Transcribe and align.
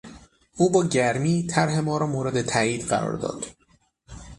او 0.57 0.69
با 0.71 0.83
گرمی 0.85 1.47
طرح 1.49 1.79
ما 1.79 1.97
را 1.97 2.07
مورد 2.07 2.41
تایید 2.41 2.81
قرار 2.85 3.17
داد. 3.17 3.45